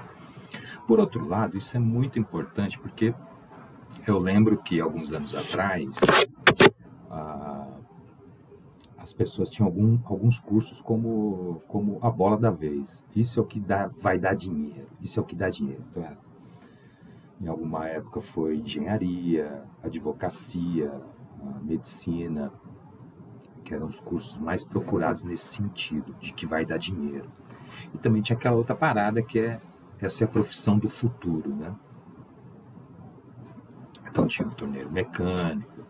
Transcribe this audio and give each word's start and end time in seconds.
Por 0.86 0.98
outro 0.98 1.26
lado, 1.26 1.56
isso 1.56 1.76
é 1.76 1.80
muito 1.80 2.18
importante 2.18 2.78
porque 2.78 3.14
eu 4.06 4.18
lembro 4.18 4.56
que 4.58 4.80
alguns 4.80 5.12
anos 5.12 5.34
atrás 5.34 6.00
ah, 7.10 7.68
as 8.96 9.12
pessoas 9.12 9.50
tinham 9.50 9.66
algum, 9.66 9.98
alguns 10.04 10.38
cursos 10.38 10.80
como, 10.80 11.62
como 11.68 11.98
a 12.02 12.10
bola 12.10 12.36
da 12.36 12.50
vez. 12.50 13.04
Isso 13.14 13.40
é 13.40 13.42
o 13.42 13.46
que 13.46 13.60
dá, 13.60 13.90
vai 13.98 14.18
dar 14.18 14.34
dinheiro. 14.34 14.86
Isso 15.00 15.20
é 15.20 15.22
o 15.22 15.26
que 15.26 15.34
dá 15.34 15.48
dinheiro. 15.48 15.82
Então, 15.90 16.02
é, 16.04 16.16
em 17.40 17.46
alguma 17.48 17.86
época 17.86 18.20
foi 18.20 18.56
engenharia, 18.58 19.62
advocacia, 19.82 20.92
medicina, 21.62 22.52
que 23.70 23.74
eram 23.76 23.86
os 23.86 24.00
cursos 24.00 24.36
mais 24.36 24.64
procurados 24.64 25.22
nesse 25.22 25.46
sentido, 25.46 26.12
de 26.20 26.32
que 26.32 26.44
vai 26.44 26.66
dar 26.66 26.76
dinheiro. 26.76 27.30
E 27.94 27.98
também 27.98 28.20
tinha 28.20 28.36
aquela 28.36 28.56
outra 28.56 28.74
parada 28.74 29.22
que 29.22 29.38
é 29.38 29.60
essa 30.00 30.24
é 30.24 30.26
a 30.26 30.28
profissão 30.28 30.76
do 30.76 30.88
futuro, 30.88 31.54
né? 31.54 31.72
Então 34.08 34.26
tinha 34.26 34.48
o 34.48 34.50
torneiro 34.50 34.90
mecânico, 34.90 35.86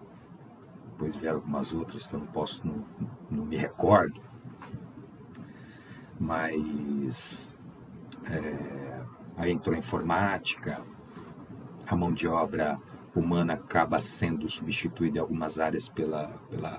depois 0.90 1.16
vieram 1.16 1.38
algumas 1.38 1.72
outras 1.72 2.06
que 2.06 2.12
eu 2.12 2.20
não 2.20 2.26
posso, 2.26 2.66
não, 2.66 2.84
não 3.30 3.46
me 3.46 3.56
recordo, 3.56 4.20
mas 6.18 7.50
é, 8.26 9.02
aí 9.38 9.52
entrou 9.52 9.74
a 9.74 9.78
informática, 9.78 10.82
a 11.86 11.96
mão 11.96 12.12
de 12.12 12.28
obra 12.28 12.78
humana 13.16 13.54
acaba 13.54 14.02
sendo 14.02 14.50
substituída 14.50 15.16
em 15.16 15.20
algumas 15.20 15.58
áreas 15.58 15.88
pela, 15.88 16.28
pela 16.50 16.78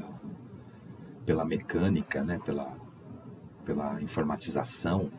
pela 1.25 1.45
mecânica, 1.45 2.23
né, 2.23 2.39
pela, 2.43 2.75
pela 3.65 4.01
informatização. 4.01 5.11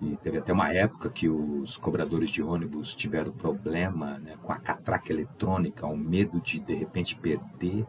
E 0.00 0.16
teve 0.18 0.38
até 0.38 0.52
uma 0.52 0.72
época 0.72 1.08
que 1.08 1.28
os 1.28 1.76
cobradores 1.76 2.30
de 2.30 2.42
ônibus 2.42 2.94
tiveram 2.94 3.32
problema 3.32 4.18
né, 4.18 4.36
com 4.42 4.52
a 4.52 4.58
catraca 4.58 5.10
eletrônica, 5.10 5.86
o 5.86 5.96
medo 5.96 6.40
de 6.40 6.60
de 6.60 6.74
repente 6.74 7.16
perder 7.16 7.86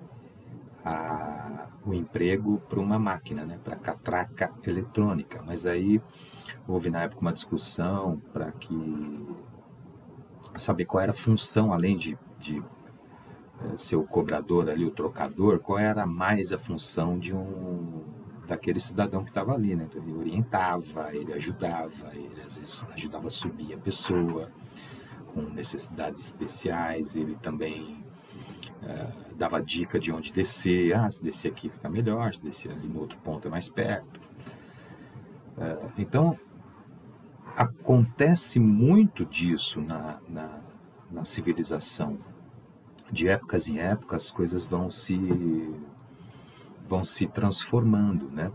a, 0.86 1.68
o 1.86 1.94
emprego 1.94 2.62
para 2.70 2.80
uma 2.80 2.98
máquina, 2.98 3.44
né, 3.44 3.60
para 3.62 3.76
catraca 3.76 4.52
eletrônica. 4.66 5.44
Mas 5.46 5.66
aí 5.66 6.02
houve 6.66 6.90
na 6.90 7.04
época 7.04 7.22
uma 7.22 7.34
discussão 7.34 8.22
para 8.32 8.52
que 8.54 9.28
saber 10.56 10.86
qual 10.86 11.04
era 11.04 11.12
a 11.12 11.16
função, 11.16 11.74
além 11.74 11.98
de, 11.98 12.18
de 12.40 12.64
ser 13.78 13.96
o 13.96 14.04
cobrador 14.04 14.70
ali, 14.70 14.86
o 14.86 14.92
trocador, 14.92 15.60
qual 15.60 15.80
era 15.80 16.06
mais 16.06 16.52
a 16.52 16.58
função 16.58 17.18
de 17.18 17.34
um 17.34 18.04
daquele 18.48 18.80
cidadão 18.80 19.24
que 19.24 19.30
estava 19.30 19.54
ali, 19.54 19.76
né? 19.76 19.88
Então 19.90 20.02
ele 20.02 20.14
orientava, 20.14 21.14
ele 21.14 21.34
ajudava, 21.34 22.14
ele 22.14 22.42
às 22.46 22.58
vezes 22.58 22.88
ajudava 22.94 23.28
a 23.28 23.30
subir 23.30 23.74
a 23.74 23.78
pessoa 23.78 24.50
com 25.34 25.42
necessidades 25.42 26.24
especiais, 26.24 27.16
ele 27.16 27.36
também 27.36 28.04
é, 28.84 29.08
dava 29.36 29.62
dica 29.62 30.00
de 30.00 30.12
onde 30.12 30.32
descer, 30.32 30.96
ah, 30.96 31.12
se 31.12 31.22
descer 31.22 31.52
aqui 31.52 31.70
fica 31.70 31.90
melhor, 31.90 32.34
se 32.34 32.42
descer 32.42 32.72
ali 32.72 32.88
no 32.88 33.02
outro 33.02 33.18
ponto 33.20 33.48
é 33.48 33.52
mais 33.52 33.68
perto. 33.68 34.20
É, 35.58 35.78
então 35.98 36.40
acontece 37.56 38.60
muito 38.60 39.26
disso 39.26 39.82
na, 39.82 40.20
na, 40.30 40.60
na 41.12 41.26
civilização 41.26 42.18
de 43.12 43.28
épocas 43.28 43.68
em 43.68 43.80
épocas 43.80 44.26
as 44.26 44.32
coisas 44.32 44.66
vão 44.66 44.92
se 44.92 45.18
vão 46.88 47.04
se 47.04 47.28
transformando, 47.28 48.30
né? 48.30 48.52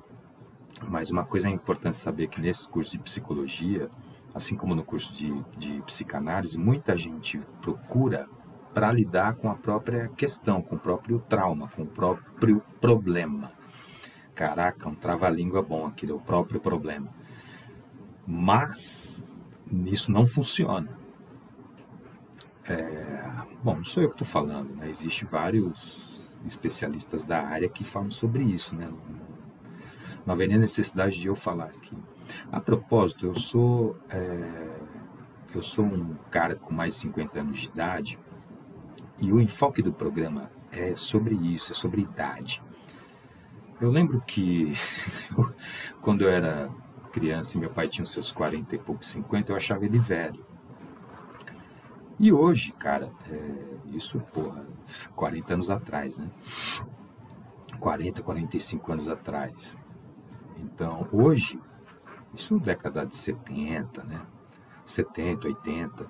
Mas 0.89 1.11
uma 1.11 1.25
coisa 1.25 1.49
é 1.49 1.51
importante 1.51 1.99
saber 1.99 2.29
que 2.29 2.41
nesse 2.41 2.69
curso 2.69 2.93
de 2.93 2.99
psicologia, 2.99 3.91
assim 4.35 4.57
como 4.57 4.75
no 4.75 4.83
curso 4.83 5.13
de, 5.15 5.33
de 5.57 5.83
psicanálise, 5.83 6.59
muita 6.59 6.97
gente 6.97 7.39
procura 7.61 8.27
para 8.73 8.91
lidar 8.91 9.35
com 9.37 9.51
a 9.51 9.55
própria 9.55 10.09
questão, 10.17 10.63
com 10.63 10.77
o 10.77 10.79
próprio 10.79 11.21
trauma, 11.29 11.69
com 11.69 11.83
o 11.83 11.87
próprio 11.87 12.63
problema. 12.81 13.53
Caraca, 14.35 14.89
um 14.89 14.95
trava-língua 14.95 15.63
bom 15.63 15.87
aqui, 15.87 16.11
é 16.11 16.15
o 16.15 16.19
próprio 16.19 16.59
problema. 16.59 17.09
Mas 18.27 19.23
isso 19.87 20.11
não 20.11 20.27
funciona. 20.27 20.89
É, 22.65 23.42
bom, 23.63 23.77
não 23.77 23.85
sou 23.85 24.03
eu 24.03 24.09
que 24.09 24.17
estou 24.17 24.27
falando, 24.27 24.75
né? 24.77 24.89
Existem 24.89 25.29
vários 25.29 26.29
especialistas 26.47 27.25
da 27.25 27.43
área 27.43 27.69
que 27.69 27.85
falam 27.85 28.11
sobre 28.11 28.43
isso, 28.43 28.75
né? 28.75 28.91
Não 30.27 30.35
haveria 30.35 30.59
necessidade 30.59 31.21
de 31.21 31.27
eu 31.27 31.37
falar 31.37 31.67
aqui. 31.67 31.97
A 32.51 32.61
propósito, 32.61 33.27
eu 33.27 33.35
sou 33.35 33.97
é, 34.09 34.79
eu 35.55 35.63
sou 35.63 35.85
um 35.85 36.15
cara 36.31 36.57
com 36.57 36.73
mais 36.73 36.95
de 36.95 37.01
50 37.01 37.41
anos 37.41 37.61
de 37.61 37.67
idade 37.67 38.19
e 39.21 39.33
o 39.33 39.41
enfoque 39.41 39.83
do 39.83 39.93
programa 39.93 40.51
é 40.71 40.97
sobre 40.97 41.35
isso, 41.35 41.73
é 41.73 41.75
sobre 41.75 42.01
idade. 42.01 42.63
Eu 43.81 43.91
lembro 43.91 44.21
que 44.23 44.73
quando 46.01 46.23
eu 46.23 46.31
era 46.31 46.71
criança 47.13 47.57
e 47.57 47.61
meu 47.61 47.69
pai 47.69 47.89
tinha 47.89 48.03
os 48.03 48.13
seus 48.13 48.31
40 48.31 48.75
e 48.75 48.79
poucos, 48.79 49.09
50, 49.09 49.53
eu 49.53 49.57
achava 49.57 49.85
ele 49.85 49.99
velho. 49.99 50.45
E 52.23 52.33
hoje, 52.33 52.71
cara, 52.71 53.11
é, 53.29 53.97
isso, 53.97 54.21
porra, 54.33 54.65
40 55.17 55.55
anos 55.55 55.71
atrás, 55.71 56.19
né? 56.19 56.31
40, 57.81 58.23
45 58.23 58.93
anos 58.93 59.09
atrás. 59.09 59.77
Então, 60.57 61.09
hoje, 61.11 61.61
isso 62.33 62.61
década 62.61 63.05
de 63.05 63.17
70, 63.17 64.05
né? 64.05 64.23
70, 64.85 65.49
80. 65.49 66.07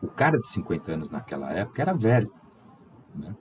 O 0.00 0.06
cara 0.06 0.38
de 0.38 0.46
50 0.46 0.92
anos 0.92 1.10
naquela 1.10 1.50
época 1.50 1.82
era 1.82 1.92
velho. 1.92 2.32
Né? 3.12 3.34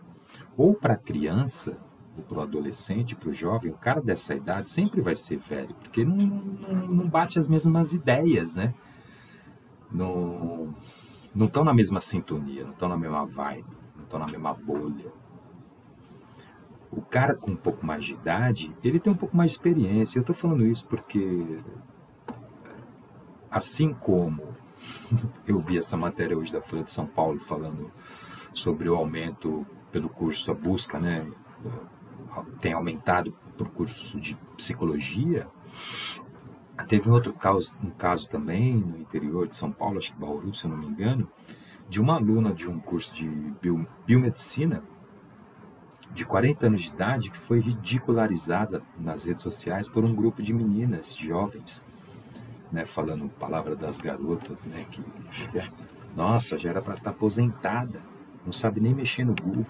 Ou 0.58 0.74
para 0.74 0.96
a 0.96 0.98
criança, 0.98 1.78
ou 2.18 2.24
para 2.24 2.40
o 2.40 2.42
adolescente, 2.42 3.16
para 3.16 3.30
o 3.30 3.34
jovem, 3.36 3.70
o 3.72 3.78
cara 3.78 4.02
dessa 4.02 4.34
idade 4.34 4.72
sempre 4.72 5.00
vai 5.00 5.16
ser 5.16 5.38
velho, 5.38 5.76
porque 5.76 6.04
não, 6.04 6.16
não, 6.16 6.88
não 6.88 7.08
bate 7.08 7.38
as 7.38 7.48
mesmas 7.48 7.94
ideias, 7.94 8.56
né? 8.56 8.74
Não 9.92 10.74
não 11.36 11.48
estão 11.48 11.66
na 11.66 11.74
mesma 11.74 12.00
sintonia, 12.00 12.64
não 12.64 12.72
estão 12.72 12.88
na 12.88 12.98
mesma 12.98 13.26
vibe, 13.26 13.68
não 13.96 14.04
estão 14.06 14.18
na 14.18 14.26
mesma 14.26 14.54
bolha. 14.54 15.12
O 16.90 17.02
cara 17.02 17.36
com 17.36 17.52
um 17.52 17.56
pouco 17.58 17.86
mais 17.86 18.06
de 18.06 18.14
idade, 18.14 18.74
ele 18.82 19.02
tem 19.02 19.12
um 19.12 19.18
pouco 19.18 19.36
mais 19.36 19.52
de 19.52 19.58
experiência. 19.58 20.18
Eu 20.18 20.22
estou 20.22 20.34
falando 20.34 20.66
isso 20.66 20.88
porque, 20.88 21.60
assim 23.52 23.94
como 23.94 24.56
eu 25.46 25.60
vi 25.60 25.78
essa 25.78 25.98
matéria 25.98 26.38
hoje 26.38 26.54
da 26.54 26.62
Folha 26.62 26.84
de 26.84 26.92
São 26.92 27.06
Paulo 27.06 27.40
falando 27.42 27.92
sobre 28.54 28.88
o 28.88 28.96
aumento 28.96 29.66
pelo 29.92 30.08
curso, 30.08 30.50
a 30.52 30.54
busca, 30.54 30.98
né, 31.00 31.30
tem 32.62 32.72
aumentado 32.72 33.34
por 33.58 33.70
curso 33.70 34.20
de 34.20 34.36
psicologia, 34.56 35.48
Teve 36.84 37.10
um 37.10 37.14
outro 37.14 37.34
caso, 37.34 37.76
um 37.84 37.90
caso 37.90 38.30
também 38.30 38.76
no 38.76 38.98
interior 38.98 39.48
de 39.48 39.56
São 39.56 39.72
Paulo, 39.72 39.98
acho 39.98 40.14
que 40.14 40.20
Bauru, 40.20 40.54
se 40.54 40.66
eu 40.66 40.72
não 40.72 40.78
me 40.78 40.86
engano, 40.86 41.28
de 41.90 42.02
uma 42.02 42.16
aluna 42.16 42.54
de 42.54 42.70
um 42.70 42.80
curso 42.80 43.16
de 43.16 43.28
bio, 43.62 43.88
biomedicina 44.06 44.84
de 46.14 46.26
40 46.26 46.68
anos 46.68 46.84
de 46.84 46.90
idade 46.90 47.30
que 47.30 47.38
foi 47.38 47.60
ridicularizada 47.60 48.82
nas 48.98 49.26
redes 49.26 49.44
sociais 49.44 49.88
por 49.88 50.06
um 50.06 50.14
grupo 50.14 50.42
de 50.42 50.54
meninas 50.54 51.16
jovens, 51.16 51.86
né, 52.72 52.86
falando 52.86 53.30
palavra 53.30 53.76
das 53.76 53.98
garotas, 53.98 54.64
né, 54.64 54.86
que 54.92 55.04
nossa, 56.16 56.58
já 56.58 56.70
era 56.70 56.82
para 56.82 56.94
estar 56.94 57.06
tá 57.06 57.10
aposentada, 57.10 58.02
não 58.46 58.54
sabe 58.54 58.80
nem 58.80 58.94
mexer 58.94 59.26
no 59.26 59.36
Google. 59.36 59.66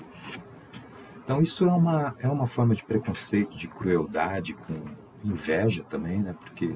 Então 1.24 1.42
isso 1.42 1.66
é 1.66 1.72
uma 1.72 2.16
é 2.19 2.28
uma 2.28 2.46
forma 2.46 2.75
de 2.75 2.84
preconceito, 2.84 3.57
de 3.57 3.68
crueldade 3.68 4.54
com 4.54 4.75
inveja 5.24 5.84
também, 5.84 6.19
né, 6.19 6.36
porque 6.40 6.75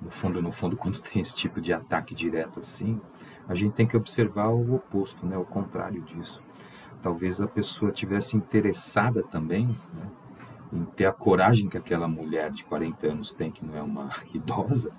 no 0.00 0.10
fundo, 0.10 0.40
no 0.42 0.52
fundo, 0.52 0.76
quando 0.78 1.00
tem 1.00 1.22
esse 1.22 1.36
tipo 1.36 1.60
de 1.60 1.72
ataque 1.72 2.14
direto 2.14 2.60
assim, 2.60 3.00
a 3.48 3.54
gente 3.54 3.72
tem 3.72 3.86
que 3.86 3.96
observar 3.96 4.48
o 4.48 4.74
oposto, 4.74 5.26
né, 5.26 5.36
o 5.36 5.44
contrário 5.44 6.02
disso. 6.02 6.42
talvez 7.02 7.40
a 7.40 7.46
pessoa 7.46 7.92
tivesse 7.92 8.36
interessada 8.36 9.22
também 9.22 9.66
né, 9.66 10.10
em 10.72 10.84
ter 10.84 11.06
a 11.06 11.12
coragem 11.12 11.68
que 11.68 11.78
aquela 11.78 12.08
mulher 12.08 12.50
de 12.50 12.64
40 12.64 13.06
anos 13.06 13.32
tem, 13.32 13.50
que 13.50 13.64
não 13.64 13.76
é 13.76 13.82
uma 13.82 14.10
idosa 14.34 14.92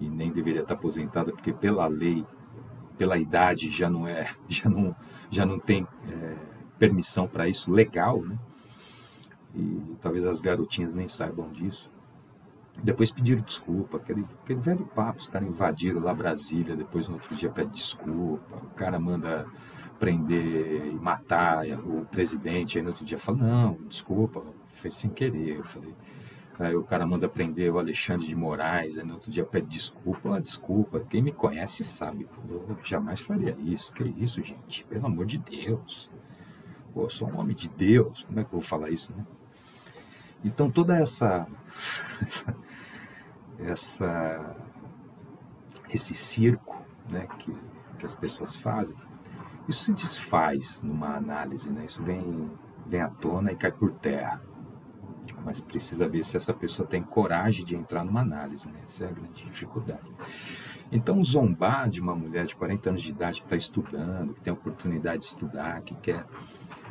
e 0.00 0.08
nem 0.08 0.30
deveria 0.30 0.62
estar 0.62 0.74
aposentada, 0.74 1.32
porque 1.32 1.52
pela 1.52 1.86
lei, 1.86 2.24
pela 2.96 3.18
idade 3.18 3.70
já 3.70 3.88
não 3.88 4.06
é, 4.06 4.30
já 4.48 4.68
não, 4.68 4.94
já 5.30 5.46
não 5.46 5.58
tem 5.58 5.86
é, 6.08 6.36
permissão 6.78 7.26
para 7.26 7.48
isso 7.48 7.72
legal, 7.72 8.22
né? 8.22 8.38
E 9.54 9.96
talvez 10.00 10.24
as 10.24 10.40
garotinhas 10.40 10.92
nem 10.92 11.08
saibam 11.08 11.50
disso. 11.50 11.90
Depois 12.82 13.10
pediram 13.10 13.42
desculpa, 13.42 13.96
aquele, 13.96 14.24
aquele 14.44 14.60
velho 14.60 14.84
papo, 14.86 15.18
os 15.18 15.26
caras 15.26 15.48
invadiram 15.48 16.00
lá 16.00 16.14
Brasília, 16.14 16.76
depois 16.76 17.08
no 17.08 17.14
outro 17.14 17.34
dia 17.34 17.50
pede 17.50 17.70
desculpa, 17.70 18.56
o 18.56 18.70
cara 18.70 19.00
manda 19.00 19.46
prender 19.98 20.86
e 20.86 20.92
matar 20.92 21.66
o 21.66 22.06
presidente, 22.06 22.78
aí 22.78 22.82
no 22.82 22.90
outro 22.90 23.04
dia 23.04 23.18
fala, 23.18 23.38
não, 23.38 23.74
desculpa, 23.88 24.44
fez 24.72 24.94
sem 24.94 25.10
querer. 25.10 25.56
Eu 25.56 25.64
falei, 25.64 25.92
aí 26.58 26.76
o 26.76 26.84
cara 26.84 27.04
manda 27.04 27.28
prender 27.28 27.72
o 27.72 27.78
Alexandre 27.78 28.28
de 28.28 28.36
Moraes, 28.36 28.96
aí 28.96 29.04
no 29.04 29.14
outro 29.14 29.30
dia 29.30 29.44
pede 29.44 29.66
desculpa, 29.66 30.36
ah, 30.36 30.40
desculpa, 30.40 31.00
quem 31.00 31.20
me 31.20 31.32
conhece 31.32 31.82
sabe, 31.82 32.28
eu 32.48 32.78
jamais 32.84 33.20
faria 33.20 33.56
isso, 33.60 33.92
que 33.92 34.04
isso, 34.04 34.42
gente, 34.42 34.84
pelo 34.84 35.06
amor 35.06 35.26
de 35.26 35.38
Deus. 35.38 36.08
Pô, 36.94 37.02
eu 37.02 37.10
sou 37.10 37.28
um 37.28 37.38
homem 37.38 37.56
de 37.56 37.68
Deus, 37.68 38.22
como 38.22 38.38
é 38.38 38.44
que 38.44 38.48
eu 38.48 38.60
vou 38.60 38.62
falar 38.62 38.90
isso, 38.90 39.12
né? 39.16 39.26
Então 40.44 40.70
toda 40.70 40.96
essa, 40.96 41.46
essa, 42.22 42.56
essa 43.58 44.56
esse 45.90 46.14
circo 46.14 46.76
né, 47.10 47.26
que, 47.38 47.54
que 47.98 48.06
as 48.06 48.14
pessoas 48.14 48.56
fazem, 48.56 48.96
isso 49.68 49.84
se 49.84 49.94
desfaz 49.94 50.82
numa 50.82 51.16
análise, 51.16 51.70
né? 51.70 51.84
isso 51.86 52.02
vem, 52.02 52.50
vem 52.86 53.00
à 53.00 53.08
tona 53.08 53.52
e 53.52 53.56
cai 53.56 53.72
por 53.72 53.92
terra. 53.92 54.40
Mas 55.44 55.60
precisa 55.60 56.08
ver 56.08 56.24
se 56.24 56.36
essa 56.36 56.54
pessoa 56.54 56.88
tem 56.88 57.02
coragem 57.02 57.64
de 57.64 57.76
entrar 57.76 58.04
numa 58.04 58.20
análise, 58.20 58.70
né? 58.70 58.80
essa 58.84 59.04
é 59.04 59.08
a 59.08 59.12
grande 59.12 59.44
dificuldade. 59.44 60.10
Então, 60.90 61.22
zombar 61.22 61.90
de 61.90 62.00
uma 62.00 62.14
mulher 62.14 62.46
de 62.46 62.56
40 62.56 62.88
anos 62.88 63.02
de 63.02 63.10
idade 63.10 63.40
que 63.40 63.46
está 63.46 63.56
estudando, 63.56 64.32
que 64.34 64.40
tem 64.40 64.50
a 64.50 64.54
oportunidade 64.54 65.20
de 65.20 65.26
estudar, 65.26 65.82
que 65.82 65.94
quer, 65.96 66.24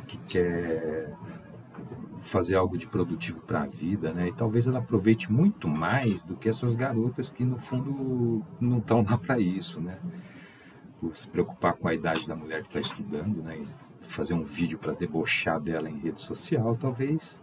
que 0.06 0.16
quer 0.18 1.16
fazer 2.22 2.56
algo 2.56 2.76
de 2.76 2.86
produtivo 2.86 3.40
para 3.42 3.62
a 3.62 3.66
vida, 3.66 4.12
né? 4.12 4.28
E 4.28 4.32
talvez 4.32 4.66
ela 4.66 4.78
aproveite 4.78 5.30
muito 5.32 5.68
mais 5.68 6.22
do 6.22 6.36
que 6.36 6.48
essas 6.48 6.74
garotas 6.74 7.30
que 7.30 7.44
no 7.44 7.58
fundo 7.58 8.44
não 8.60 8.78
estão 8.78 9.02
lá 9.02 9.16
para 9.16 9.38
isso, 9.38 9.80
né? 9.80 9.98
Por 11.00 11.16
se 11.16 11.28
preocupar 11.28 11.74
com 11.74 11.88
a 11.88 11.94
idade 11.94 12.26
da 12.26 12.34
mulher 12.34 12.62
que 12.62 12.68
está 12.68 12.80
estudando, 12.80 13.42
né? 13.42 13.58
E 13.58 13.68
fazer 14.02 14.34
um 14.34 14.44
vídeo 14.44 14.78
para 14.78 14.92
debochar 14.92 15.60
dela 15.60 15.88
em 15.88 15.98
rede 15.98 16.22
social, 16.22 16.76
talvez 16.76 17.42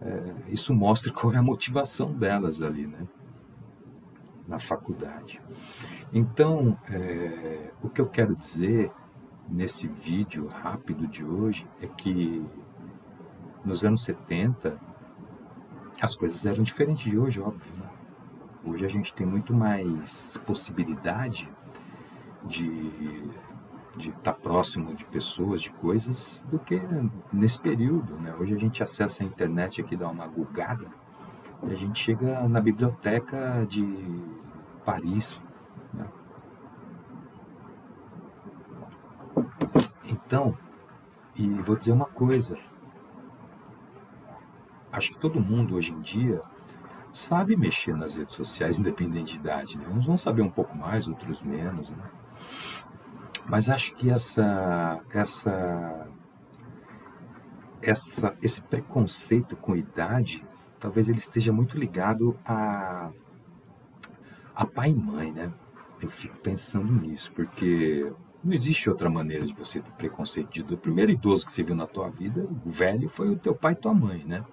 é, 0.00 0.34
isso 0.48 0.74
mostre 0.74 1.12
qual 1.12 1.32
é 1.32 1.36
a 1.36 1.42
motivação 1.42 2.12
delas 2.12 2.62
ali, 2.62 2.86
né? 2.86 3.06
Na 4.48 4.58
faculdade. 4.58 5.40
Então, 6.12 6.76
é, 6.88 7.70
o 7.82 7.88
que 7.88 8.00
eu 8.00 8.06
quero 8.06 8.34
dizer 8.34 8.90
nesse 9.48 9.88
vídeo 9.88 10.46
rápido 10.46 11.06
de 11.06 11.24
hoje 11.24 11.66
é 11.80 11.86
que 11.86 12.42
nos 13.64 13.84
anos 13.84 14.02
70, 14.02 14.78
as 16.00 16.14
coisas 16.16 16.46
eram 16.46 16.62
diferentes 16.62 17.10
de 17.10 17.18
hoje, 17.18 17.40
óbvio. 17.40 17.72
Né? 17.76 17.88
Hoje 18.64 18.84
a 18.84 18.88
gente 18.88 19.12
tem 19.14 19.26
muito 19.26 19.52
mais 19.54 20.36
possibilidade 20.46 21.48
de 22.44 23.30
de 23.96 24.10
estar 24.10 24.32
tá 24.32 24.38
próximo 24.38 24.94
de 24.94 25.04
pessoas, 25.04 25.62
de 25.62 25.70
coisas, 25.70 26.46
do 26.50 26.58
que 26.58 26.80
nesse 27.32 27.58
período. 27.58 28.14
Né? 28.16 28.34
Hoje 28.38 28.54
a 28.54 28.58
gente 28.58 28.82
acessa 28.82 29.22
a 29.22 29.26
internet 29.26 29.80
aqui, 29.80 29.96
dá 29.96 30.08
uma 30.08 30.26
gulgada, 30.26 30.86
e 31.64 31.72
a 31.72 31.76
gente 31.76 32.02
chega 32.02 32.48
na 32.48 32.60
biblioteca 32.60 33.66
de 33.68 33.84
Paris. 34.84 35.46
Né? 35.92 36.06
Então, 40.04 40.56
e 41.34 41.48
vou 41.48 41.76
dizer 41.76 41.92
uma 41.92 42.06
coisa, 42.06 42.58
acho 45.00 45.12
que 45.12 45.18
todo 45.18 45.40
mundo 45.40 45.74
hoje 45.74 45.92
em 45.92 46.00
dia 46.00 46.40
sabe 47.12 47.56
mexer 47.56 47.96
nas 47.96 48.16
redes 48.16 48.34
sociais, 48.34 48.78
independente 48.80 49.32
de 49.32 49.40
idade. 49.40 49.78
Né? 49.78 49.88
Uns 49.88 50.06
vão 50.06 50.16
saber 50.16 50.42
um 50.42 50.50
pouco 50.50 50.76
mais, 50.76 51.08
outros 51.08 51.42
menos. 51.42 51.90
Né? 51.90 52.04
Mas 53.48 53.68
acho 53.68 53.94
que 53.96 54.10
essa, 54.10 55.00
essa, 55.10 56.08
essa, 57.82 58.36
esse 58.42 58.60
preconceito 58.62 59.56
com 59.56 59.74
idade, 59.74 60.46
talvez 60.78 61.08
ele 61.08 61.18
esteja 61.18 61.52
muito 61.52 61.76
ligado 61.76 62.38
a, 62.44 63.10
a 64.54 64.66
pai 64.66 64.90
e 64.90 64.94
mãe, 64.94 65.32
né? 65.32 65.52
Eu 66.00 66.08
fico 66.08 66.38
pensando 66.38 66.90
nisso, 66.92 67.30
porque 67.34 68.10
não 68.42 68.54
existe 68.54 68.88
outra 68.88 69.10
maneira 69.10 69.46
de 69.46 69.52
você 69.52 69.80
ter 69.80 69.90
preconceito 69.92 70.50
de. 70.50 70.74
O 70.74 70.78
primeiro 70.78 71.10
idoso 71.10 71.44
que 71.44 71.52
você 71.52 71.62
viu 71.62 71.74
na 71.74 71.86
tua 71.86 72.08
vida, 72.08 72.48
o 72.64 72.70
velho, 72.70 73.08
foi 73.08 73.28
o 73.28 73.36
teu 73.36 73.54
pai 73.54 73.72
e 73.72 73.76
tua 73.76 73.92
mãe, 73.92 74.24
né? 74.24 74.44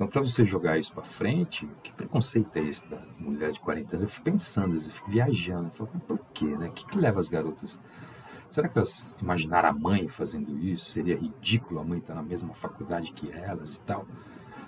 Então, 0.00 0.08
para 0.08 0.22
você 0.22 0.46
jogar 0.46 0.78
isso 0.78 0.94
para 0.94 1.02
frente, 1.02 1.68
que 1.82 1.92
preconceito 1.92 2.56
é 2.56 2.60
esse 2.60 2.88
da 2.88 3.02
mulher 3.18 3.52
de 3.52 3.60
40 3.60 3.96
anos? 3.96 4.02
Eu 4.04 4.08
fico 4.08 4.24
pensando, 4.24 4.74
eu 4.74 4.80
fico 4.80 5.10
viajando. 5.10 5.66
Eu 5.66 5.86
falo, 5.86 6.00
por 6.08 6.18
quê, 6.32 6.46
né? 6.46 6.68
O 6.68 6.72
que, 6.72 6.86
que 6.86 6.96
leva 6.96 7.20
as 7.20 7.28
garotas? 7.28 7.78
Será 8.50 8.66
que 8.66 8.78
elas 8.78 9.18
imaginaram 9.20 9.68
a 9.68 9.72
mãe 9.74 10.08
fazendo 10.08 10.58
isso? 10.58 10.90
Seria 10.90 11.18
ridículo 11.18 11.80
a 11.80 11.84
mãe 11.84 11.98
estar 11.98 12.14
na 12.14 12.22
mesma 12.22 12.54
faculdade 12.54 13.12
que 13.12 13.30
elas 13.30 13.74
e 13.74 13.80
tal? 13.82 14.06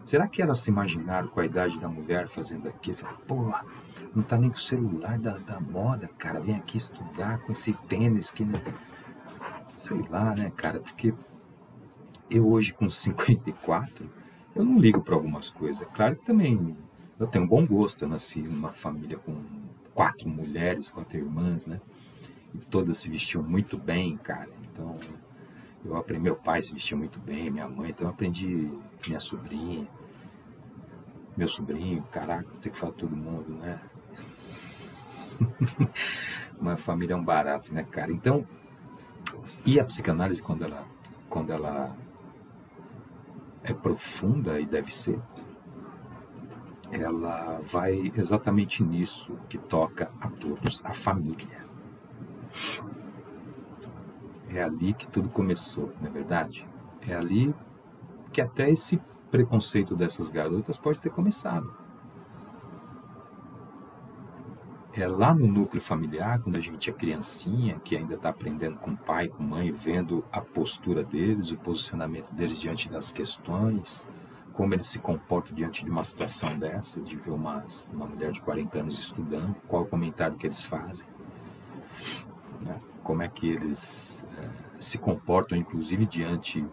Será 0.04 0.28
que 0.28 0.42
elas 0.42 0.58
se 0.58 0.70
imaginaram 0.70 1.28
com 1.28 1.40
a 1.40 1.46
idade 1.46 1.80
da 1.80 1.88
mulher 1.88 2.28
fazendo 2.28 2.68
aquilo? 2.68 2.98
Porra, 3.26 3.64
não 4.14 4.22
tá 4.22 4.36
nem 4.36 4.50
com 4.50 4.56
o 4.56 4.60
celular 4.60 5.18
da, 5.18 5.38
da 5.38 5.58
moda, 5.58 6.10
cara. 6.18 6.40
Vem 6.40 6.56
aqui 6.56 6.76
estudar 6.76 7.38
com 7.38 7.52
esse 7.52 7.72
tênis 7.88 8.30
que. 8.30 8.44
Né? 8.44 8.62
Sei 9.72 10.04
lá, 10.10 10.34
né, 10.34 10.52
cara? 10.54 10.78
Porque 10.78 11.14
eu 12.28 12.46
hoje 12.46 12.74
com 12.74 12.90
54 12.90 14.20
eu 14.54 14.64
não 14.64 14.78
ligo 14.78 15.02
para 15.02 15.14
algumas 15.14 15.50
coisas. 15.50 15.82
É 15.82 15.84
claro 15.86 16.16
que 16.16 16.24
também 16.24 16.76
eu 17.18 17.26
tenho 17.26 17.46
bom 17.46 17.66
gosto. 17.66 18.02
Eu 18.04 18.08
nasci 18.08 18.42
numa 18.42 18.72
família 18.72 19.18
com 19.18 19.34
quatro 19.94 20.28
mulheres, 20.28 20.90
quatro 20.90 21.16
irmãs, 21.18 21.66
né? 21.66 21.80
E 22.54 22.58
todas 22.58 22.98
se 22.98 23.08
vestiam 23.08 23.42
muito 23.42 23.78
bem, 23.78 24.16
cara. 24.18 24.50
Então, 24.70 24.98
eu 25.84 25.96
aprendi, 25.96 26.22
meu 26.22 26.36
pai 26.36 26.62
se 26.62 26.74
vestia 26.74 26.96
muito 26.96 27.18
bem, 27.18 27.50
minha 27.50 27.68
mãe, 27.68 27.90
então 27.90 28.06
eu 28.06 28.10
aprendi 28.10 28.70
minha 29.06 29.18
sobrinha, 29.18 29.88
meu 31.36 31.48
sobrinho, 31.48 32.02
caraca, 32.10 32.48
tem 32.60 32.70
que 32.70 32.78
falar 32.78 32.92
todo 32.92 33.16
mundo, 33.16 33.52
né? 33.54 33.80
Uma 36.60 36.76
família 36.76 37.14
é 37.14 37.16
um 37.16 37.24
barato, 37.24 37.74
né, 37.74 37.84
cara? 37.90 38.12
Então, 38.12 38.46
e 39.64 39.80
a 39.80 39.84
psicanálise 39.84 40.42
quando 40.42 40.64
ela, 40.64 40.86
quando 41.28 41.52
ela 41.52 41.96
é 43.64 43.72
profunda 43.72 44.60
e 44.60 44.66
deve 44.66 44.92
ser, 44.92 45.20
ela 46.90 47.60
vai 47.62 48.12
exatamente 48.16 48.82
nisso 48.82 49.36
que 49.48 49.56
toca 49.56 50.10
a 50.20 50.28
todos, 50.28 50.84
a 50.84 50.92
família. 50.92 51.62
É 54.48 54.62
ali 54.62 54.92
que 54.92 55.08
tudo 55.08 55.30
começou, 55.30 55.90
não 56.00 56.08
é 56.08 56.10
verdade? 56.10 56.66
É 57.08 57.14
ali 57.14 57.54
que 58.32 58.40
até 58.40 58.70
esse 58.70 59.00
preconceito 59.30 59.96
dessas 59.96 60.28
garotas 60.28 60.76
pode 60.76 60.98
ter 60.98 61.08
começado. 61.08 61.81
É 64.94 65.06
lá 65.06 65.34
no 65.34 65.46
núcleo 65.46 65.80
familiar, 65.80 66.40
quando 66.40 66.56
a 66.56 66.60
gente 66.60 66.90
é 66.90 66.92
criancinha, 66.92 67.80
que 67.82 67.96
ainda 67.96 68.14
está 68.14 68.28
aprendendo 68.28 68.76
com 68.76 68.94
pai, 68.94 69.28
com 69.28 69.42
mãe, 69.42 69.72
vendo 69.72 70.24
a 70.30 70.40
postura 70.40 71.02
deles, 71.02 71.50
o 71.50 71.58
posicionamento 71.58 72.30
deles 72.32 72.60
diante 72.60 72.90
das 72.90 73.10
questões, 73.10 74.06
como 74.52 74.74
eles 74.74 74.86
se 74.86 74.98
comportam 74.98 75.54
diante 75.54 75.82
de 75.82 75.90
uma 75.90 76.04
situação 76.04 76.58
dessa, 76.58 77.00
de 77.00 77.16
ver 77.16 77.30
uma, 77.30 77.64
uma 77.92 78.06
mulher 78.06 78.32
de 78.32 78.40
40 78.42 78.80
anos 78.80 78.98
estudando, 78.98 79.56
qual 79.66 79.84
o 79.84 79.86
comentário 79.86 80.36
que 80.36 80.46
eles 80.46 80.62
fazem, 80.62 81.06
né? 82.60 82.78
como 83.02 83.22
é 83.22 83.28
que 83.28 83.48
eles 83.48 84.26
é, 84.38 84.50
se 84.78 84.98
comportam, 84.98 85.56
inclusive 85.56 86.04
diante 86.04 86.66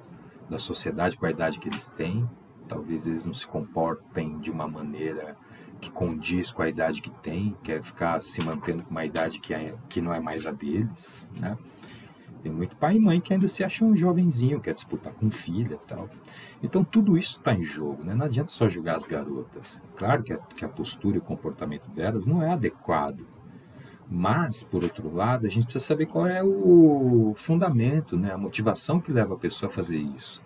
da 0.50 0.60
sociedade 0.60 1.16
com 1.16 1.26
a 1.26 1.32
idade 1.32 1.60
que 1.60 1.70
eles 1.70 1.88
têm. 1.88 2.30
Talvez 2.68 3.08
eles 3.08 3.26
não 3.26 3.34
se 3.34 3.48
comportem 3.48 4.40
de 4.40 4.52
uma 4.52 4.68
maneira 4.68 5.38
que 5.80 5.90
condiz 5.90 6.52
com 6.52 6.62
a 6.62 6.70
idade 6.70 7.02
que 7.02 7.10
tem, 7.10 7.56
quer 7.64 7.82
ficar 7.82 8.22
se 8.22 8.42
mantendo 8.42 8.84
com 8.84 8.92
uma 8.92 9.06
idade 9.06 9.40
que, 9.40 9.54
é, 9.54 9.76
que 9.88 10.02
não 10.02 10.14
é 10.14 10.20
mais 10.20 10.46
a 10.46 10.52
deles, 10.52 11.24
né? 11.36 11.58
Tem 12.42 12.52
muito 12.52 12.76
pai 12.78 12.96
e 12.96 13.00
mãe 13.00 13.20
que 13.20 13.34
ainda 13.34 13.48
se 13.48 13.64
acham 13.64 13.90
um 13.90 13.98
jovenzinho, 13.98 14.62
quer 14.62 14.74
disputar 14.74 15.14
com 15.14 15.30
filha 15.30 15.74
e 15.76 15.88
tal. 15.88 16.10
Então 16.64 16.84
tudo 16.84 17.18
isso 17.18 17.38
está 17.38 17.54
em 17.54 17.64
jogo, 17.64 18.04
né? 18.04 18.14
Não 18.14 18.26
adianta 18.26 18.52
só 18.52 18.68
julgar 18.68 18.96
as 18.96 19.06
garotas. 19.06 19.84
Claro 19.98 20.24
que 20.24 20.34
a, 20.34 20.38
que 20.38 20.64
a 20.64 20.70
postura 20.70 21.18
e 21.18 21.20
o 21.20 21.24
comportamento 21.24 21.90
delas 21.90 22.26
não 22.26 22.42
é 22.42 22.52
adequado 22.52 23.26
Mas, 24.10 24.64
por 24.64 24.84
outro 24.84 25.14
lado, 25.14 25.46
a 25.46 25.50
gente 25.50 25.66
precisa 25.66 25.86
saber 25.86 26.06
qual 26.06 26.28
é 26.28 26.42
o 26.44 27.34
fundamento, 27.36 28.18
né? 28.18 28.32
a 28.32 28.38
motivação 28.38 29.00
que 29.02 29.12
leva 29.12 29.34
a 29.34 29.38
pessoa 29.38 29.70
a 29.70 29.74
fazer 29.74 29.98
isso. 29.98 30.44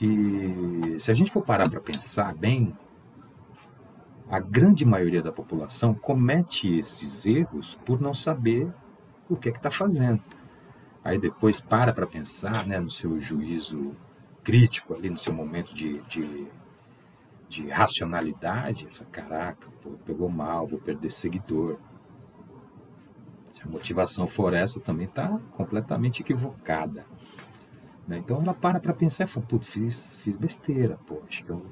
E 0.00 0.96
se 0.98 1.10
a 1.10 1.14
gente 1.14 1.32
for 1.32 1.42
parar 1.42 1.70
para 1.70 1.80
pensar 1.80 2.34
bem, 2.34 2.76
a 4.28 4.40
grande 4.40 4.84
maioria 4.84 5.22
da 5.22 5.30
população 5.30 5.94
comete 5.94 6.76
esses 6.76 7.24
erros 7.26 7.78
por 7.84 8.00
não 8.00 8.12
saber 8.12 8.72
o 9.28 9.36
que 9.36 9.48
é 9.48 9.52
que 9.52 9.58
está 9.58 9.70
fazendo. 9.70 10.22
Aí 11.04 11.18
depois 11.18 11.60
para 11.60 11.92
para 11.92 12.06
pensar 12.06 12.66
né, 12.66 12.80
no 12.80 12.90
seu 12.90 13.20
juízo 13.20 13.94
crítico, 14.42 14.94
ali 14.94 15.08
no 15.08 15.18
seu 15.18 15.32
momento 15.32 15.72
de, 15.74 16.00
de, 16.02 16.48
de 17.48 17.68
racionalidade, 17.68 18.88
fala, 18.90 19.10
caraca, 19.10 19.68
pô, 19.82 19.90
pegou 20.04 20.28
mal, 20.28 20.66
vou 20.66 20.80
perder 20.80 21.10
seguidor. 21.10 21.78
Se 23.52 23.62
a 23.62 23.66
motivação 23.66 24.26
for 24.26 24.52
essa, 24.52 24.80
também 24.80 25.06
está 25.06 25.38
completamente 25.56 26.22
equivocada. 26.22 27.06
Né? 28.06 28.18
Então 28.18 28.40
ela 28.40 28.54
para 28.54 28.80
para 28.80 28.92
pensar 28.92 29.24
e 29.24 29.28
fala, 29.28 29.46
putz, 29.46 29.68
fiz, 29.68 30.16
fiz 30.18 30.36
besteira, 30.36 30.98
pô, 31.06 31.22
acho 31.28 31.44
que 31.44 31.50
eu 31.50 31.64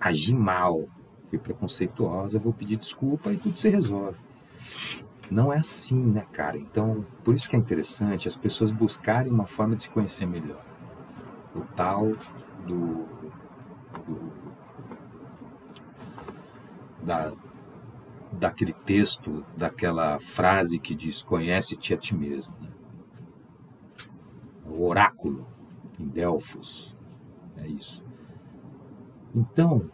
agi 0.00 0.34
mal, 0.34 0.88
fui 1.28 1.38
preconceituosa, 1.38 2.38
vou 2.38 2.52
pedir 2.52 2.76
desculpa 2.76 3.32
e 3.32 3.36
tudo 3.36 3.58
se 3.58 3.68
resolve. 3.68 4.18
Não 5.30 5.52
é 5.52 5.58
assim, 5.58 6.00
né, 6.00 6.24
cara? 6.32 6.56
Então, 6.56 7.04
por 7.24 7.34
isso 7.34 7.48
que 7.48 7.56
é 7.56 7.58
interessante 7.58 8.28
as 8.28 8.36
pessoas 8.36 8.70
buscarem 8.70 9.32
uma 9.32 9.46
forma 9.46 9.74
de 9.74 9.84
se 9.84 9.90
conhecer 9.90 10.26
melhor. 10.26 10.64
O 11.54 11.60
tal 11.74 12.12
do, 12.66 13.06
do 14.06 14.32
da, 17.02 17.32
daquele 18.32 18.72
texto, 18.72 19.44
daquela 19.56 20.20
frase 20.20 20.78
que 20.78 20.94
diz: 20.94 21.22
Conhece-te 21.22 21.94
a 21.94 21.96
ti 21.96 22.14
mesmo. 22.14 22.54
Né? 22.60 22.68
O 24.64 24.84
oráculo 24.86 25.46
em 25.98 26.06
Delfos. 26.06 26.96
É 27.56 27.66
isso. 27.66 28.04
Então, 29.34 29.90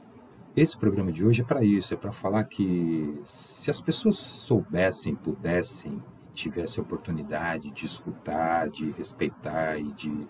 esse 0.56 0.76
programa 0.76 1.12
de 1.12 1.24
hoje 1.24 1.42
é 1.42 1.44
para 1.44 1.64
isso, 1.64 1.94
é 1.94 1.96
para 1.96 2.12
falar 2.12 2.44
que 2.44 3.20
se 3.24 3.70
as 3.70 3.80
pessoas 3.80 4.16
soubessem, 4.16 5.14
pudessem, 5.14 6.02
tivessem 6.34 6.82
a 6.82 6.86
oportunidade 6.86 7.70
de 7.70 7.86
escutar, 7.86 8.68
de 8.68 8.90
respeitar 8.92 9.78
e 9.78 9.92
de. 9.92 10.26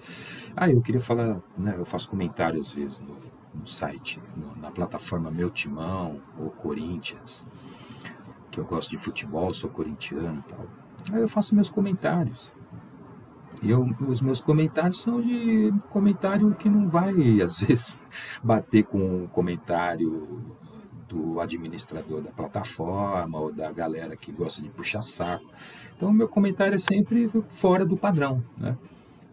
Ah, 0.57 0.71
eu 0.71 0.81
queria 0.81 1.01
falar, 1.01 1.41
né, 1.57 1.75
eu 1.77 1.85
faço 1.85 2.09
comentários 2.09 2.69
às 2.69 2.75
vezes 2.75 3.01
no, 3.01 3.17
no 3.55 3.67
site, 3.67 4.21
no, 4.37 4.57
na 4.61 4.71
plataforma 4.71 5.31
Meu 5.31 5.51
Timão 5.51 6.21
ou 6.39 6.51
Corinthians 6.51 7.47
que 8.53 8.61
eu 8.61 8.65
gosto 8.65 8.91
de 8.91 8.99
futebol, 8.99 9.53
sou 9.53 9.71
corintiano 9.71 10.45
e 10.47 10.51
tal. 10.51 10.67
Aí 11.13 11.23
eu 11.23 11.29
faço 11.29 11.55
meus 11.55 11.71
comentários. 11.71 12.53
Eu, 13.63 13.85
os 14.09 14.21
meus 14.21 14.41
comentários 14.41 15.01
são 15.01 15.21
de 15.21 15.73
comentário 15.91 16.55
que 16.55 16.69
não 16.69 16.89
vai, 16.89 17.13
às 17.43 17.59
vezes, 17.59 18.01
bater 18.43 18.85
com 18.85 19.25
o 19.25 19.29
comentário 19.29 20.41
do 21.09 21.41
administrador 21.41 22.23
da 22.23 22.31
plataforma 22.31 23.39
ou 23.39 23.53
da 23.53 23.71
galera 23.71 24.17
que 24.17 24.33
gosta 24.33 24.63
de 24.63 24.69
puxar 24.69 25.03
saco. 25.03 25.45
Então, 25.97 26.09
o 26.09 26.13
meu 26.13 26.29
comentário 26.29 26.75
é 26.75 26.79
sempre 26.79 27.31
fora 27.51 27.85
do 27.85 27.97
padrão. 27.97 28.43
Né? 28.57 28.77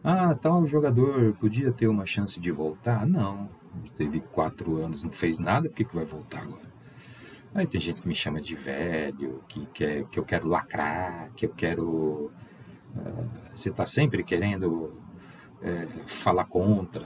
Ah, 0.03 0.35
tal 0.35 0.67
jogador 0.67 1.33
podia 1.39 1.71
ter 1.71 1.87
uma 1.87 2.05
chance 2.05 2.39
de 2.39 2.51
voltar? 2.51 3.07
Não. 3.07 3.49
Teve 3.97 4.19
quatro 4.19 4.77
anos, 4.77 5.03
não 5.03 5.11
fez 5.11 5.39
nada, 5.39 5.69
por 5.69 5.75
que, 5.75 5.85
que 5.85 5.95
vai 5.95 6.05
voltar 6.05 6.41
agora? 6.41 6.69
Aí 7.53 7.65
tem 7.65 7.81
gente 7.81 8.01
que 8.01 8.07
me 8.07 8.15
chama 8.15 8.41
de 8.41 8.55
velho, 8.55 9.43
que, 9.47 9.65
quer, 9.73 10.05
que 10.05 10.19
eu 10.19 10.23
quero 10.23 10.47
lacrar, 10.47 11.31
que 11.35 11.45
eu 11.45 11.49
quero. 11.49 12.31
Você 13.53 13.69
está 13.69 13.85
sempre 13.85 14.23
querendo 14.23 14.93
uh, 15.61 16.07
falar 16.07 16.45
contra, 16.45 17.05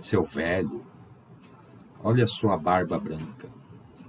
seu 0.00 0.24
velho. 0.24 0.84
Olha 2.02 2.24
a 2.24 2.28
sua 2.28 2.56
barba 2.56 2.98
branca. 2.98 3.48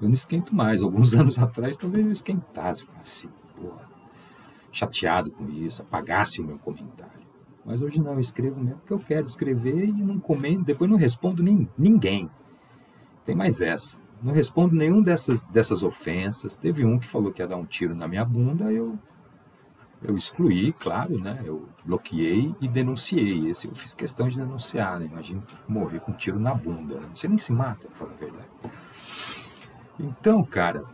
eu 0.00 0.08
não 0.08 0.12
esquento 0.12 0.54
mais. 0.54 0.82
Alguns 0.82 1.12
anos 1.14 1.38
atrás 1.38 1.76
talvez 1.76 2.04
eu 2.04 2.12
esquentasse, 2.12 2.86
assim, 3.00 3.30
porra, 3.56 3.88
chateado 4.72 5.30
com 5.30 5.48
isso, 5.50 5.82
apagasse 5.82 6.40
o 6.40 6.44
meu 6.44 6.58
comentário. 6.58 7.26
Mas 7.64 7.82
hoje 7.82 8.00
não, 8.00 8.14
eu 8.14 8.20
escrevo 8.20 8.60
mesmo 8.60 8.78
porque 8.78 8.92
eu 8.92 9.00
quero 9.00 9.26
escrever 9.26 9.88
e 9.88 9.92
não 9.92 10.20
comento, 10.20 10.64
depois 10.64 10.88
não 10.88 10.96
respondo 10.96 11.42
nem, 11.42 11.68
ninguém. 11.76 12.30
Tem 13.24 13.34
mais 13.34 13.60
essa. 13.60 13.98
Não 14.22 14.32
respondo 14.32 14.74
nenhum 14.74 15.02
dessas, 15.02 15.40
dessas 15.42 15.82
ofensas. 15.82 16.54
Teve 16.54 16.84
um 16.84 16.98
que 16.98 17.06
falou 17.06 17.32
que 17.32 17.42
ia 17.42 17.48
dar 17.48 17.56
um 17.56 17.66
tiro 17.66 17.94
na 17.94 18.08
minha 18.08 18.24
bunda, 18.24 18.72
eu 18.72 18.98
eu 20.02 20.16
excluí, 20.16 20.72
claro, 20.72 21.18
né? 21.18 21.42
Eu 21.44 21.68
bloqueei 21.84 22.54
e 22.60 22.68
denunciei. 22.68 23.48
Esse 23.48 23.66
eu 23.66 23.74
fiz 23.74 23.94
questão 23.94 24.28
de 24.28 24.36
denunciar, 24.36 25.00
né? 25.00 25.06
Imagina 25.06 25.42
morrer 25.66 26.00
com 26.00 26.12
um 26.12 26.14
tiro 26.14 26.38
na 26.38 26.54
bunda. 26.54 27.00
Né? 27.00 27.08
Você 27.14 27.26
nem 27.26 27.38
se 27.38 27.52
mata, 27.52 27.88
para 27.88 27.96
falar 27.96 28.12
a 28.12 28.16
verdade. 28.16 28.48
Então, 29.98 30.44
cara, 30.44 30.84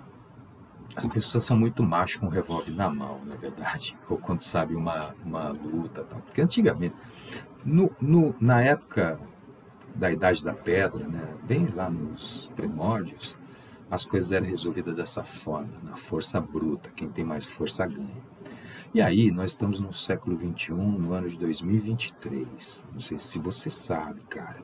as 0.94 1.04
pessoas 1.06 1.44
são 1.44 1.56
muito 1.56 1.82
machos 1.82 2.20
com 2.20 2.26
um 2.26 2.30
revólver 2.30 2.72
na 2.72 2.88
mão, 2.88 3.20
na 3.24 3.34
é 3.34 3.38
verdade. 3.38 3.98
Ou 4.08 4.16
quando 4.16 4.40
sabe 4.40 4.74
uma, 4.74 5.14
uma 5.24 5.48
luta 5.48 6.04
tal. 6.04 6.20
Porque 6.20 6.40
antigamente, 6.40 6.94
no, 7.64 7.90
no, 8.00 8.34
na 8.40 8.62
época 8.62 9.18
da 9.94 10.10
Idade 10.10 10.42
da 10.42 10.52
Pedra, 10.52 11.06
né, 11.06 11.34
bem 11.44 11.66
lá 11.74 11.90
nos 11.90 12.50
primórdios, 12.56 13.38
as 13.90 14.04
coisas 14.04 14.32
eram 14.32 14.46
resolvidas 14.46 14.96
dessa 14.96 15.22
forma, 15.22 15.72
na 15.82 15.96
força 15.96 16.40
bruta, 16.40 16.90
quem 16.96 17.08
tem 17.08 17.24
mais 17.24 17.46
força 17.46 17.86
ganha. 17.86 18.32
E 18.94 19.00
aí, 19.00 19.30
nós 19.30 19.52
estamos 19.52 19.80
no 19.80 19.90
século 19.90 20.36
XXI, 20.36 20.72
no 20.74 21.14
ano 21.14 21.26
de 21.28 21.38
2023. 21.38 22.86
Não 22.92 23.00
sei 23.00 23.18
se 23.18 23.38
você 23.38 23.70
sabe, 23.70 24.20
cara. 24.28 24.62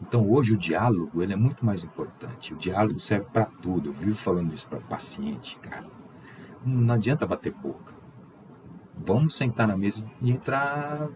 Então, 0.00 0.30
hoje 0.30 0.54
o 0.54 0.56
diálogo 0.56 1.20
ele 1.20 1.32
é 1.32 1.36
muito 1.36 1.66
mais 1.66 1.82
importante. 1.82 2.54
O 2.54 2.56
diálogo 2.56 3.00
serve 3.00 3.26
para 3.32 3.46
tudo. 3.46 3.88
Eu 3.88 3.92
vivo 3.92 4.16
falando 4.16 4.54
isso 4.54 4.68
para 4.68 4.78
paciente, 4.78 5.58
cara. 5.58 5.86
Não 6.64 6.94
adianta 6.94 7.26
bater 7.26 7.52
boca. 7.52 7.92
Vamos 8.94 9.36
sentar 9.36 9.66
na 9.66 9.76
mesa 9.76 10.08
e 10.22 10.30
entrar 10.30 11.08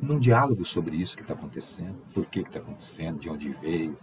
num 0.00 0.18
diálogo 0.18 0.64
sobre 0.64 0.96
isso 0.96 1.16
que 1.16 1.22
está 1.22 1.34
acontecendo, 1.34 1.96
por 2.12 2.26
que 2.26 2.40
está 2.40 2.58
acontecendo, 2.58 3.18
de 3.18 3.30
onde 3.30 3.48
veio, 3.50 3.96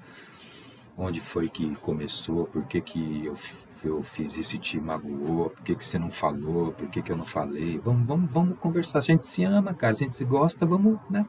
onde 0.98 1.20
foi 1.20 1.50
que 1.50 1.76
começou, 1.78 2.46
por 2.46 2.66
que, 2.66 2.82
que 2.82 3.26
eu, 3.26 3.36
eu 3.84 4.04
fiz 4.04 4.38
isso 4.38 4.56
e 4.56 4.60
te 4.60 4.80
magoou, 4.80 5.50
por 5.50 5.64
que, 5.64 5.76
que 5.76 5.86
você 5.86 6.00
não 6.00 6.12
falou, 6.12 6.72
por 6.72 6.88
que, 6.90 7.02
que 7.02 7.12
eu 7.12 7.18
não 7.18 7.26
falei. 7.26 7.78
Vamos, 7.80 8.08
vamos, 8.08 8.32
vamos 8.32 8.60
conversar. 8.60 9.02
Se 9.02 9.12
a 9.12 9.16
gente 9.16 9.26
se 9.26 9.44
ama, 9.44 9.74
cara, 9.74 9.94
se 9.94 10.04
a 10.04 10.08
gente 10.08 10.16
se 10.16 10.26
gosta, 10.26 10.66
vamos, 10.66 11.00
né? 11.10 11.26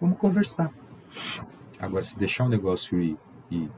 Vamos 0.00 0.18
conversar. 0.18 0.72
Agora, 1.78 2.04
se 2.04 2.18
deixar 2.18 2.44
o 2.44 2.48
negócio 2.48 3.00
ir, 3.00 3.16
ir 3.50 3.70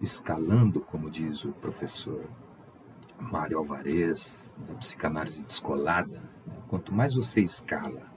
escalando, 0.00 0.80
como 0.80 1.10
diz 1.10 1.44
o 1.44 1.52
professor 1.52 2.24
Mário 3.18 3.58
Alvarez, 3.58 4.50
da 4.68 4.74
psicanálise 4.74 5.42
descolada, 5.42 6.22
né? 6.46 6.54
quanto 6.68 6.92
mais 6.92 7.14
você 7.14 7.40
escala 7.40 8.11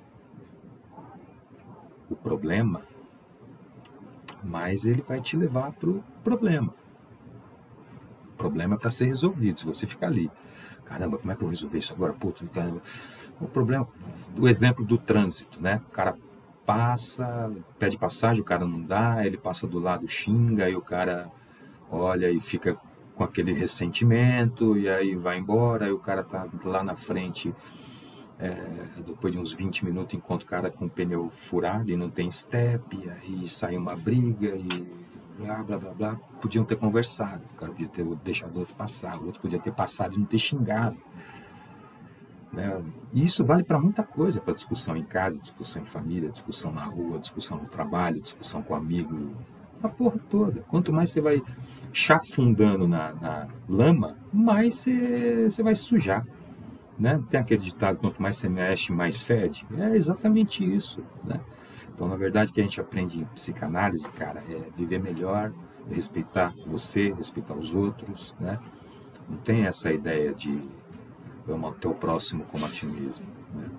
problema, 2.25 2.81
mas 4.43 4.83
ele 4.83 5.03
vai 5.07 5.21
te 5.21 5.37
levar 5.37 5.71
para 5.73 5.91
o 5.91 6.03
problema. 6.23 6.73
O 8.33 8.37
problema 8.37 8.73
é 8.73 8.77
para 8.79 8.89
ser 8.89 9.05
resolvido. 9.05 9.59
Se 9.59 9.65
você 9.67 9.85
ficar 9.85 10.07
ali, 10.07 10.31
caramba, 10.85 11.19
como 11.19 11.31
é 11.31 11.35
que 11.35 11.41
eu 11.41 11.45
vou 11.45 11.51
resolver 11.51 11.77
isso 11.77 11.93
agora? 11.93 12.13
Puta, 12.13 12.43
caramba. 12.47 12.81
O 13.39 13.47
problema, 13.47 13.87
o 14.39 14.47
exemplo 14.47 14.83
do 14.83 14.97
trânsito, 14.97 15.61
né? 15.61 15.79
O 15.87 15.91
cara 15.91 16.15
passa, 16.65 17.51
pede 17.77 17.95
passagem, 17.95 18.41
o 18.41 18.45
cara 18.45 18.65
não 18.65 18.81
dá, 18.81 19.23
ele 19.23 19.37
passa 19.37 19.67
do 19.67 19.77
lado, 19.77 20.07
xinga, 20.07 20.67
e 20.67 20.75
o 20.75 20.81
cara 20.81 21.29
olha 21.91 22.31
e 22.31 22.39
fica 22.39 22.75
com 23.15 23.23
aquele 23.23 23.53
ressentimento, 23.53 24.75
e 24.75 24.89
aí 24.89 25.15
vai 25.15 25.37
embora, 25.37 25.87
e 25.87 25.91
o 25.91 25.99
cara 25.99 26.23
tá 26.23 26.47
lá 26.63 26.83
na 26.83 26.95
frente 26.95 27.53
é, 28.39 28.55
depois 29.05 29.33
de 29.33 29.39
uns 29.39 29.53
20 29.53 29.85
minutos, 29.85 30.13
enquanto 30.13 30.43
o 30.43 30.45
cara 30.45 30.69
com 30.69 30.85
o 30.85 30.89
pneu 30.89 31.29
furado 31.29 31.89
e 31.89 31.95
não 31.95 32.09
tem 32.09 32.29
step, 32.31 32.83
e 32.95 33.09
aí 33.09 33.47
sai 33.47 33.77
uma 33.77 33.95
briga 33.95 34.55
e 34.55 34.87
blá, 35.37 35.63
blá, 35.63 35.77
blá, 35.77 35.93
blá. 35.93 36.15
Podiam 36.41 36.65
ter 36.65 36.75
conversado, 36.75 37.41
o 37.53 37.57
cara 37.57 37.71
podia 37.71 37.87
ter 37.87 38.05
deixado 38.23 38.55
o 38.55 38.59
outro 38.59 38.75
passar, 38.75 39.17
o 39.17 39.25
outro 39.25 39.41
podia 39.41 39.59
ter 39.59 39.71
passado 39.71 40.15
e 40.15 40.19
não 40.19 40.25
ter 40.25 40.39
xingado. 40.39 40.97
Né? 42.51 42.81
E 43.13 43.23
isso 43.23 43.45
vale 43.45 43.63
para 43.63 43.79
muita 43.79 44.03
coisa, 44.03 44.39
para 44.39 44.53
discussão 44.53 44.95
em 44.95 45.03
casa, 45.03 45.39
discussão 45.39 45.81
em 45.81 45.85
família, 45.85 46.29
discussão 46.29 46.71
na 46.71 46.83
rua, 46.83 47.19
discussão 47.19 47.57
no 47.57 47.67
trabalho, 47.67 48.21
discussão 48.21 48.61
com 48.61 48.75
amigo, 48.75 49.35
a 49.83 49.89
porra 49.89 50.19
toda. 50.29 50.61
Quanto 50.61 50.91
mais 50.91 51.09
você 51.09 51.21
vai 51.21 51.41
chafundando 51.91 52.87
na, 52.87 53.13
na 53.13 53.47
lama, 53.67 54.17
mais 54.31 54.75
você, 54.75 55.49
você 55.49 55.63
vai 55.63 55.75
sujar. 55.75 56.25
Né? 56.97 57.21
Tem 57.29 57.39
aquele 57.39 57.61
ditado, 57.61 57.97
quanto 57.97 58.21
mais 58.21 58.37
você 58.37 58.47
mexe, 58.47 58.91
mais 58.91 59.21
fede. 59.21 59.65
É 59.77 59.95
exatamente 59.95 60.63
isso. 60.63 61.03
Né? 61.23 61.39
Então, 61.93 62.07
na 62.07 62.15
verdade, 62.15 62.51
o 62.51 62.53
que 62.53 62.61
a 62.61 62.63
gente 62.63 62.79
aprende 62.79 63.19
em 63.19 63.25
psicanálise, 63.25 64.07
cara, 64.09 64.41
é 64.49 64.69
viver 64.75 65.01
melhor, 65.01 65.51
respeitar 65.89 66.53
você, 66.65 67.13
respeitar 67.13 67.53
os 67.53 67.73
outros, 67.73 68.35
né? 68.39 68.59
Não 69.29 69.37
tem 69.37 69.65
essa 69.65 69.91
ideia 69.91 70.33
de 70.33 70.61
ama 71.47 71.69
o 71.69 71.73
teu 71.73 71.93
próximo 71.93 72.43
como 72.45 72.65
a 72.65 72.69
ti 72.69 72.85
mesmo. 72.85 73.25
Né? 73.53 73.69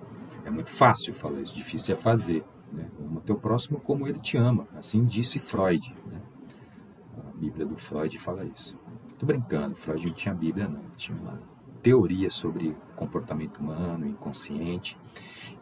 É 0.45 0.49
muito 0.49 0.71
fácil 0.71 1.13
falar 1.13 1.41
isso, 1.41 1.55
difícil 1.55 1.95
é 1.95 1.97
fazer. 1.97 2.43
Né? 2.71 2.87
Ama 2.99 3.19
o 3.19 3.21
teu 3.21 3.35
próximo 3.35 3.79
como 3.79 4.07
ele 4.07 4.19
te 4.19 4.37
ama. 4.37 4.67
Assim 4.75 5.05
disse 5.05 5.39
Freud. 5.39 5.95
Né? 6.05 6.21
A 7.17 7.37
Bíblia 7.37 7.65
do 7.65 7.77
Freud 7.77 8.17
fala 8.19 8.43
isso. 8.45 8.79
Tô 9.17 9.25
brincando, 9.25 9.75
Freud 9.75 10.05
não 10.05 10.13
tinha 10.13 10.33
Bíblia, 10.33 10.67
não. 10.67 10.83
Tinha 10.95 11.17
uma 11.17 11.39
teoria 11.81 12.29
sobre 12.29 12.75
comportamento 12.95 13.59
humano, 13.59 14.07
inconsciente, 14.07 14.97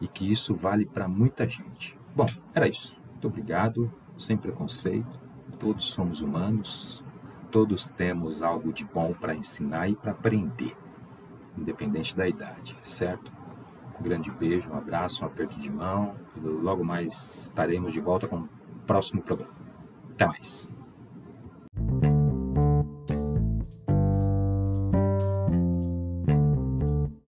e 0.00 0.08
que 0.08 0.30
isso 0.30 0.54
vale 0.54 0.84
para 0.84 1.08
muita 1.08 1.48
gente. 1.48 1.96
Bom, 2.14 2.28
era 2.54 2.68
isso. 2.68 3.00
Muito 3.10 3.28
obrigado, 3.28 3.92
sem 4.18 4.36
preconceito. 4.36 5.20
Todos 5.58 5.86
somos 5.86 6.20
humanos, 6.20 7.04
todos 7.50 7.88
temos 7.88 8.42
algo 8.42 8.72
de 8.72 8.84
bom 8.84 9.14
para 9.14 9.34
ensinar 9.34 9.88
e 9.88 9.96
para 9.96 10.12
aprender, 10.12 10.76
independente 11.56 12.16
da 12.16 12.28
idade, 12.28 12.76
certo? 12.80 13.32
Um 13.98 14.02
grande 14.02 14.30
beijo, 14.30 14.70
um 14.70 14.76
abraço, 14.76 15.24
um 15.24 15.26
aperto 15.26 15.58
de 15.58 15.70
mão 15.70 16.14
e 16.36 16.40
logo 16.40 16.84
mais 16.84 17.46
estaremos 17.46 17.92
de 17.92 18.00
volta 18.00 18.28
com 18.28 18.40
o 18.40 18.48
próximo 18.86 19.22
programa. 19.22 19.54
Até 20.12 20.26
mais! 20.26 20.75